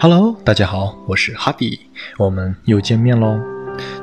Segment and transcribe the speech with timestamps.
[0.00, 1.80] Hello，大家好，我是哈迪，
[2.18, 3.36] 我们又见面喽。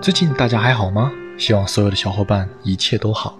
[0.01, 1.09] 最近大家还好吗？
[1.37, 3.39] 希望所有的小伙伴一切都好。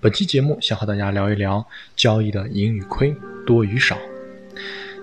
[0.00, 3.14] 本期节目想和大家聊一聊交易的盈与亏、
[3.46, 3.96] 多与少。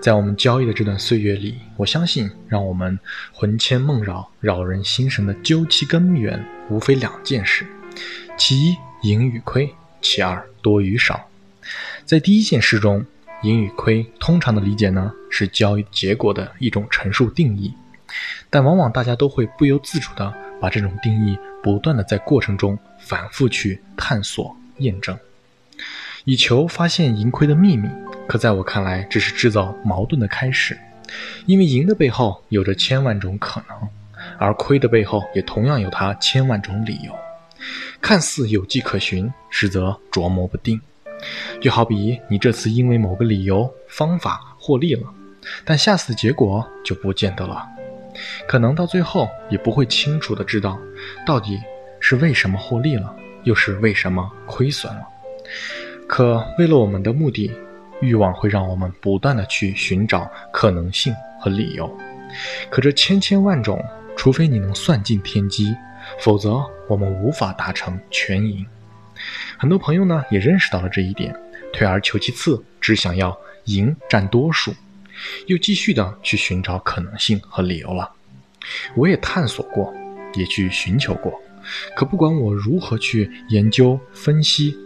[0.02, 2.98] 在我们交易的这段岁月里，我相信让我们
[3.32, 7.66] 魂牵梦绕、扰人心神的究其根源，无非两件事：
[8.36, 9.70] 其一，盈与亏；
[10.02, 11.30] 其二，多与少。
[12.04, 13.06] 在第一件事中，
[13.44, 17.70] 盈与亏通常的理解呢是交易结果的一种陈述定义，
[18.48, 25.14] 但往往大家都会不由自主的把这种定义不断的在过程中反复去探索验证，
[26.24, 27.86] 以求发现盈亏的秘密。
[28.26, 30.78] 可在我看来，这是制造矛盾的开始，
[31.44, 33.76] 因为赢的背后有着千万种可能，
[34.38, 37.14] 而亏的背后也同样有它千万种理由，
[38.00, 40.80] 看似有迹可循，实则琢磨不定。
[41.60, 45.02] 就好比你这次因为某个理由、方法获利了，
[45.64, 47.66] 但下次的结果就不见得了，
[48.46, 50.78] 可能到最后也不会清楚的知道，
[51.26, 51.60] 到底
[52.00, 53.14] 是为什么获利了，
[53.44, 55.02] 又是为什么亏损了。
[56.06, 57.50] 可为了我们的目的，
[58.00, 61.90] 欲望会让我们不断的去寻找可能性和理由。
[62.68, 63.82] 可这千千万种，
[64.16, 65.74] 除非你能算尽天机，
[66.20, 68.66] 否则我们无法达成全赢。
[69.58, 71.34] 很多朋友呢也认识到了这一点，
[71.72, 74.74] 退而求其次，只想要赢占多数，
[75.46, 78.10] 又继续的去寻找可能性和理由了。
[78.94, 79.92] 我也探索过，
[80.34, 81.40] 也去寻求过，
[81.96, 84.76] 可不管我如何去研究分析，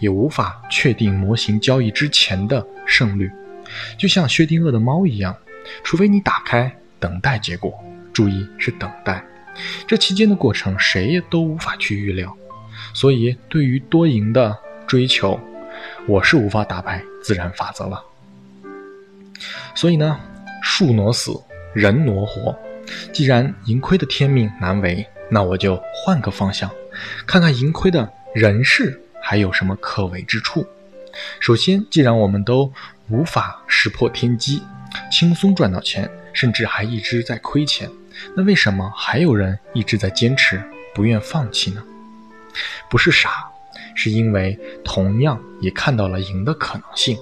[0.00, 3.30] 也无法确定模型交易之前的胜率。
[3.98, 5.36] 就像薛定谔的猫一样，
[5.82, 7.72] 除非你打开等待结果，
[8.12, 9.24] 注意是等待，
[9.86, 12.36] 这期间的过程谁也都无法去预料。
[12.94, 14.56] 所以，对于多赢的
[14.86, 15.38] 追求，
[16.06, 18.02] 我是无法打败自然法则了。
[19.74, 20.18] 所以呢，
[20.62, 21.32] 树挪死，
[21.74, 22.56] 人挪活。
[23.12, 26.70] 既然盈亏的天命难违，那我就换个方向，
[27.26, 30.66] 看看盈亏的人事还有什么可为之处。
[31.40, 32.72] 首先，既然我们都
[33.08, 34.62] 无法识破天机，
[35.10, 37.90] 轻松赚到钱，甚至还一直在亏钱，
[38.36, 40.62] 那为什么还有人一直在坚持，
[40.94, 41.82] 不愿放弃呢？
[42.88, 43.30] 不是傻，
[43.94, 47.16] 是因为同样也看到了赢的可能性。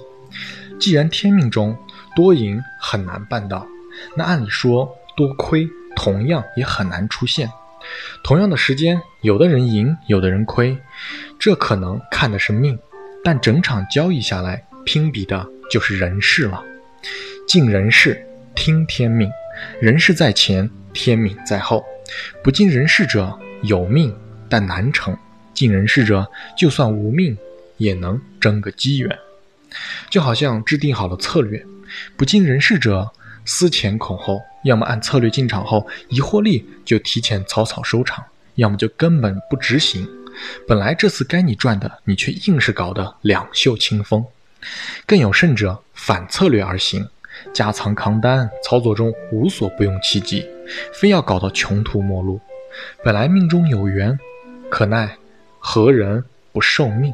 [0.79, 1.77] 既然天命中
[2.15, 3.65] 多赢很难办到，
[4.15, 7.49] 那按理说多亏同样也很难出现。
[8.23, 10.77] 同样的时间，有的人赢，有的人亏，
[11.39, 12.77] 这可能看的是命，
[13.23, 16.63] 但整场交易下来，拼比的就是人事了。
[17.47, 18.19] 尽人事，
[18.55, 19.29] 听天命。
[19.79, 21.85] 人事在前，天命在后。
[22.43, 24.13] 不尽人事者，有命
[24.49, 25.15] 但难成。
[25.55, 27.35] 尽人事者，就算无命，
[27.77, 29.17] 也能争个机缘。
[30.09, 31.65] 就好像制定好了策略，
[32.15, 33.09] 不尽人事者，
[33.45, 38.23] 思前恐后，要么按策略进场后一获利就提前草草收场，
[38.55, 40.07] 要么就根本不执行。
[40.67, 44.23] 本来这次该你赚的，你却硬是搞得两袖清风。
[45.05, 47.07] 更有甚者，反策略而行，
[47.53, 50.45] 加仓扛单，操作中无所不用其极，
[50.93, 52.39] 非要搞到穷途末路。
[53.03, 54.17] 本来命中有缘，
[54.69, 55.17] 可奈。
[55.67, 57.11] 何人不受命？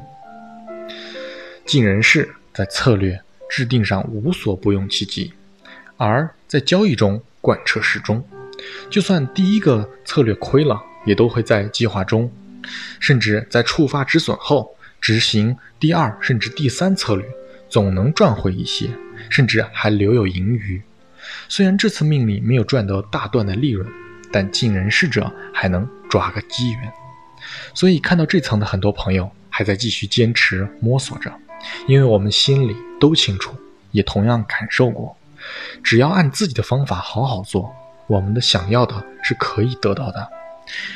[1.65, 3.17] 尽人事，在策略
[3.49, 5.31] 制定上无所不用其极，
[5.95, 8.21] 而在交易中贯彻始终。
[8.89, 12.29] 就算第一个策略亏了，也都会在计划中，
[12.99, 17.25] 甚至在触发止损后执行第二甚至第三策略，
[17.69, 18.89] 总能赚回一些，
[19.29, 20.79] 甚至还留有盈余。
[21.47, 23.87] 虽然这次命里没有赚得大段的利润，
[24.29, 26.91] 但尽人事者还能抓个机缘。
[27.73, 31.31] 所以看到这层的很多朋友还在继续坚持摸索着，
[31.87, 33.55] 因为我们心里都清楚，
[33.91, 35.15] 也同样感受过，
[35.83, 37.73] 只要按自己的方法好好做，
[38.07, 40.29] 我们的想要的是可以得到的。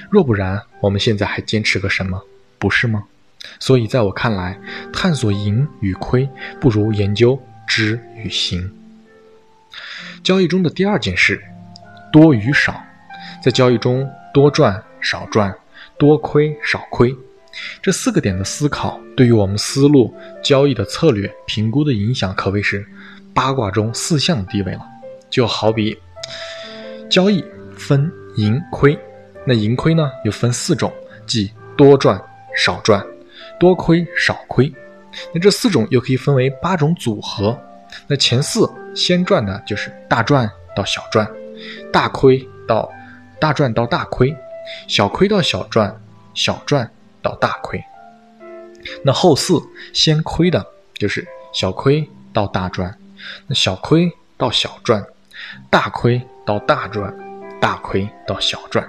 [0.09, 2.21] 若不然，我们现在还坚持个什么？
[2.57, 3.03] 不是吗？
[3.59, 4.57] 所以在我看来，
[4.93, 6.27] 探索盈与亏，
[6.59, 8.71] 不如研究知与行。
[10.23, 11.43] 交易中的第二件事，
[12.11, 12.81] 多与少，
[13.43, 15.53] 在交易中多赚少赚。
[15.97, 17.15] 多亏少亏，
[17.81, 20.13] 这四个点的思考，对于我们思路
[20.43, 22.85] 交易的策略评估的影响，可谓是
[23.33, 24.81] 八卦中四象地位了。
[25.29, 25.97] 就好比
[27.09, 27.43] 交易
[27.75, 28.97] 分盈亏，
[29.45, 30.91] 那盈亏呢又分四种，
[31.25, 32.21] 即多赚
[32.55, 33.05] 少赚、
[33.59, 34.71] 多亏少亏。
[35.33, 37.57] 那这四种又可以分为八种组合。
[38.07, 41.29] 那前四先赚的就是大赚到小赚，
[41.91, 42.89] 大亏到
[43.39, 44.35] 大赚到大亏。
[44.87, 46.01] 小亏到小赚，
[46.33, 46.89] 小赚
[47.21, 47.83] 到大亏。
[49.03, 49.59] 那后四
[49.93, 52.97] 先亏的就是小亏到大赚，
[53.47, 55.03] 那小亏到小赚，
[55.69, 57.13] 大亏到大赚，
[57.59, 58.87] 大亏到小赚，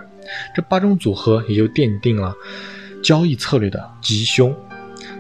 [0.55, 2.35] 这八种组合也就奠定了
[3.03, 4.55] 交易策略的吉凶。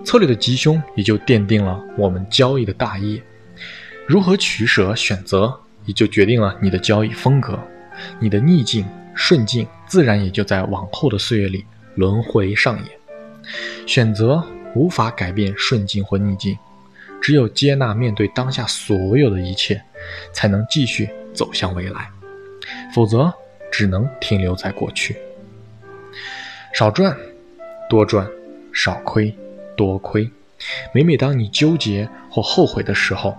[0.04, 3.22] 策略的吉凶也就奠定了我们交易的大业。
[4.06, 7.58] 如何取舍选择，也就决定了你的交易风格。
[8.20, 8.86] 你的逆境
[9.16, 11.64] 顺境，自然也就在往后的岁月里
[11.96, 12.86] 轮回上演。
[13.86, 16.56] 选择无法改变顺境或逆境，
[17.20, 19.82] 只有接纳面对当下所有的一切，
[20.32, 22.08] 才能继续走向未来。
[22.94, 23.32] 否则，
[23.72, 25.16] 只能停留在过去。
[26.72, 27.16] 少赚，
[27.88, 28.26] 多赚；
[28.72, 29.34] 少亏。
[29.76, 30.30] 多亏，
[30.94, 33.36] 每每当你纠结或后悔的时候，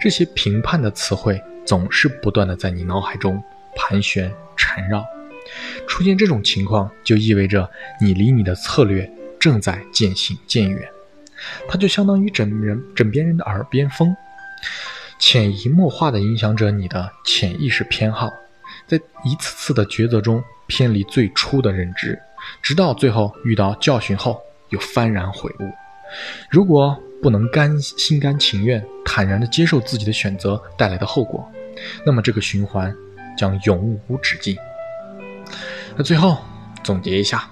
[0.00, 3.42] 这些评判的词汇总是不断的在你脑海中
[3.74, 5.04] 盘旋缠绕。
[5.86, 7.68] 出现这种情况，就意味着
[8.00, 10.88] 你离你的策略正在渐行渐远。
[11.68, 14.14] 它就相当于枕人枕边人的耳边风，
[15.18, 18.30] 潜移默化的影响着你的潜意识偏好，
[18.86, 22.20] 在一次次的抉择中偏离最初的认知，
[22.62, 25.70] 直到最后遇到教训后又幡然悔悟。
[26.50, 31.50] 如果不能甘心甘情愿、坦然地接受自己的选择带来的后果，
[32.04, 32.94] 那么这个循环
[33.36, 34.56] 将永无止境。
[35.96, 36.38] 那最后
[36.82, 37.50] 总结一下：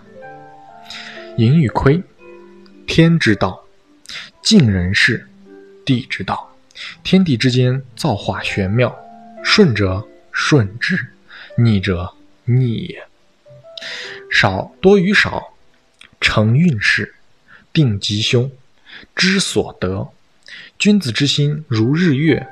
[1.36, 2.02] 盈与亏，
[2.86, 3.64] 天之道；
[4.42, 5.28] 尽人事，
[5.84, 6.56] 地之道。
[7.02, 8.96] 天地之间造化玄妙，
[9.42, 10.96] 顺者顺之，
[11.56, 12.14] 逆者
[12.44, 13.04] 逆也。
[14.30, 15.54] 少多与少，
[16.20, 17.14] 成运势。
[17.72, 18.50] 定吉凶，
[19.14, 20.08] 知所得。
[20.78, 22.48] 君子之心如日月，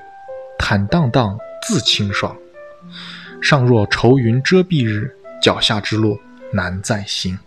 [0.59, 2.37] 坦荡荡自清爽。
[3.41, 5.17] 上若愁云遮蔽日，
[5.47, 6.19] 脚下之路
[6.51, 7.39] 难再行。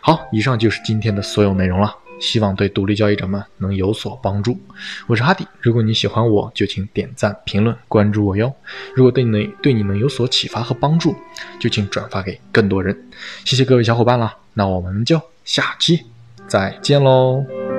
[0.00, 4.58] 好，以上就是今天的所有内容了，希望对独立交易者们能有所帮助。
[5.06, 8.50] 我是哈迪，如果你喜欢我，就请点赞、评论、关注我哟。
[8.94, 11.14] 如果对你对你们有所启发和帮助，
[11.60, 12.98] 就请转发给更多人。
[13.44, 16.06] 谢谢各位小伙伴了，那我们就下期。
[16.48, 17.75] 再见喽。